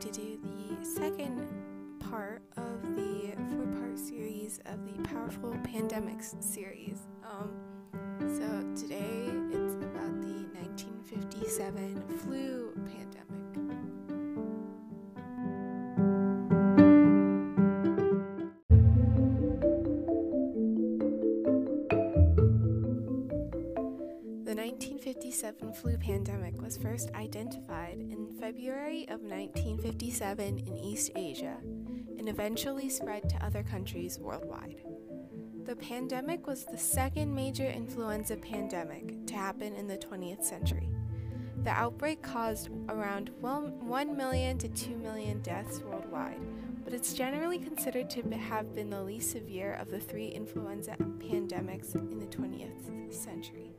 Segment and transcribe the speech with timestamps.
[0.00, 1.46] to do the second
[1.98, 7.06] part of the four part series of the Powerful Pandemics series.
[7.22, 7.50] Um,
[8.18, 13.20] so today it's about the 1957 flu pandemic.
[24.46, 31.58] The 1957 flu pandemic was first identified in February of 1957 in East Asia
[32.18, 34.80] and eventually spread to other countries worldwide.
[35.66, 40.88] The pandemic was the second major influenza pandemic to happen in the 20th century.
[41.64, 46.40] The outbreak caused around 1 million to 2 million deaths worldwide,
[46.82, 51.94] but it's generally considered to have been the least severe of the three influenza pandemics
[51.94, 53.74] in the 20th century.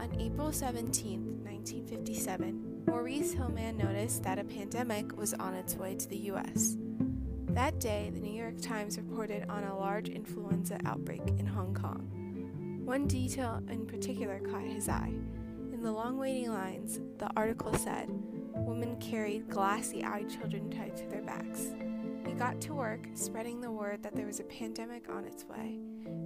[0.00, 6.08] On April 17, 1957, Maurice Hilleman noticed that a pandemic was on its way to
[6.08, 6.78] the U.S.
[7.50, 12.80] That day, the New York Times reported on a large influenza outbreak in Hong Kong.
[12.86, 15.12] One detail in particular caught his eye.
[15.70, 18.08] In the long waiting lines, the article said,
[18.54, 21.66] Women carried glassy eyed children tied to their backs.
[22.26, 25.78] He got to work spreading the word that there was a pandemic on its way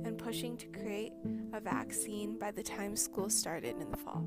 [0.04, 1.12] and pushing to create
[1.54, 4.24] a vaccine by the time school started in the fall.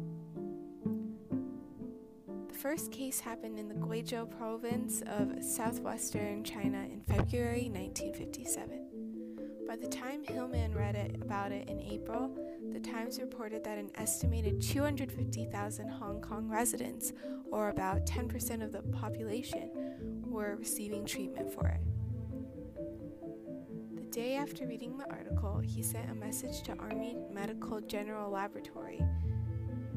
[2.66, 9.68] The first case happened in the Guizhou province of southwestern China in February 1957.
[9.68, 12.36] By the time Hilleman read it about it in April,
[12.74, 17.14] the Times reported that an estimated 250,000 Hong Kong residents,
[17.52, 19.70] or about 10% of the population,
[20.26, 21.82] were receiving treatment for it.
[23.96, 29.06] The day after reading the article, he sent a message to Army Medical General Laboratory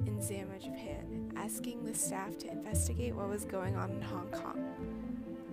[0.08, 4.58] in Zama, Japan, asking the staff to investigate what was going on in Hong Kong.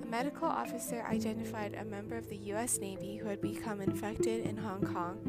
[0.01, 2.79] A medical officer identified a member of the U.S.
[2.79, 5.19] Navy who had become infected in Hong Kong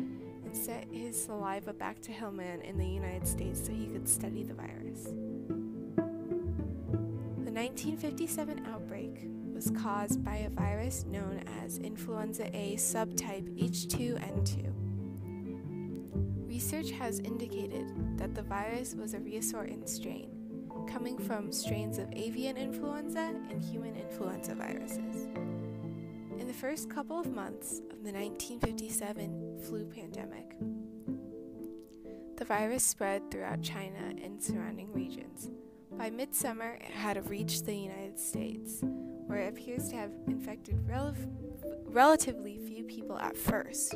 [0.44, 4.44] and sent his saliva back to Hilleman in the United States so he could study
[4.44, 5.06] the virus.
[7.44, 14.85] The 1957 outbreak was caused by a virus known as influenza A subtype H2N2.
[16.56, 20.30] Research has indicated that the virus was a reassortant strain,
[20.90, 25.26] coming from strains of avian influenza and human influenza viruses.
[26.38, 30.56] In the first couple of months of the 1957 flu pandemic,
[32.38, 35.50] the virus spread throughout China and surrounding regions.
[35.92, 38.78] By midsummer, it had reached the United States,
[39.26, 41.14] where it appears to have infected rel-
[41.84, 43.94] relatively few people at first.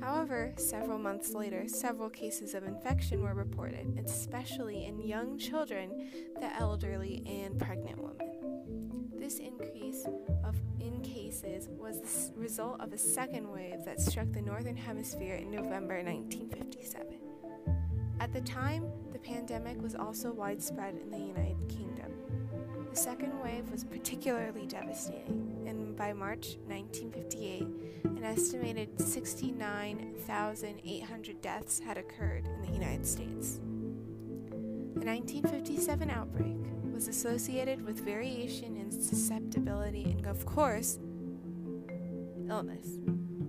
[0.00, 6.54] However, several months later, several cases of infection were reported, especially in young children, the
[6.56, 9.10] elderly, and pregnant women.
[9.18, 10.06] This increase
[10.42, 15.36] of in cases was the result of a second wave that struck the northern hemisphere
[15.36, 17.18] in November 1957.
[18.20, 22.12] At the time, the pandemic was also widespread in the United Kingdom.
[22.90, 27.66] The second wave was particularly devastating, and by March 1958,
[28.04, 33.60] an estimated 69,800 deaths had occurred in the United States.
[34.94, 36.56] The 1957 outbreak
[36.92, 40.98] was associated with variation in susceptibility and, of course,
[42.48, 42.98] illness.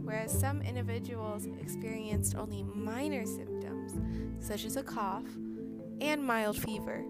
[0.03, 3.97] Whereas some individuals experienced only minor symptoms,
[4.39, 5.25] such as a cough
[5.99, 7.03] and mild fever,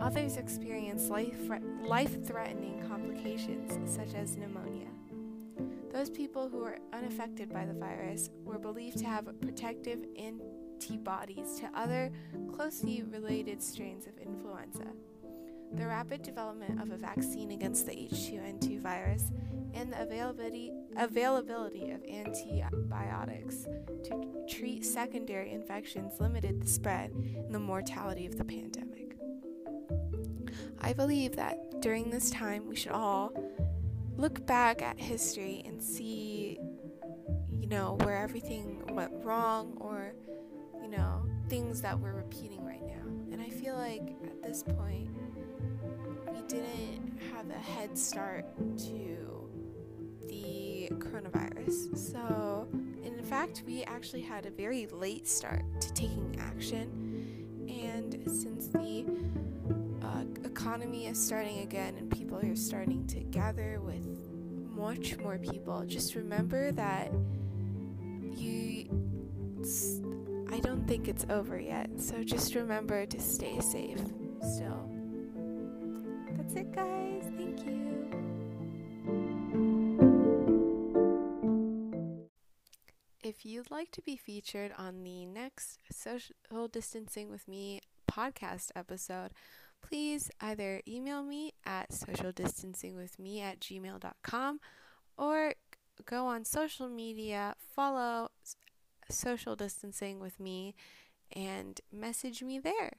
[0.00, 4.88] others experienced life threatening complications, such as pneumonia.
[5.92, 11.70] Those people who were unaffected by the virus were believed to have protective antibodies to
[11.74, 12.12] other
[12.52, 14.86] closely related strains of influenza.
[15.72, 19.30] The rapid development of a vaccine against the H2N2 virus
[19.74, 23.66] and the availability, availability of antibiotics
[24.04, 29.07] to treat secondary infections limited the spread and the mortality of the pandemic.
[30.88, 33.30] I believe that during this time we should all
[34.16, 36.58] look back at history and see,
[37.52, 40.14] you know, where everything went wrong or,
[40.80, 43.06] you know, things that we're repeating right now.
[43.30, 45.10] And I feel like at this point,
[46.32, 48.46] we didn't have a head start
[48.78, 49.50] to
[50.26, 51.98] the coronavirus.
[51.98, 52.66] So,
[53.04, 57.04] in fact, we actually had a very late start to taking action.
[57.68, 59.04] And since the
[60.78, 64.06] economy is starting again and people are starting to gather with
[64.76, 67.10] much more people, just remember that
[68.36, 68.86] you.
[70.52, 71.90] I don't think it's over yet.
[71.98, 73.98] So just remember to stay safe
[74.40, 74.88] still.
[76.36, 77.24] That's it, guys.
[77.36, 77.88] Thank you.
[83.24, 89.32] If you'd like to be featured on the next Social Distancing with Me podcast episode,
[89.82, 94.60] please either email me at socialdistancingwithme at gmail.com
[95.16, 95.54] or
[96.04, 98.30] go on social media, follow
[99.10, 100.74] social distancing with me,
[101.32, 102.98] and message me there.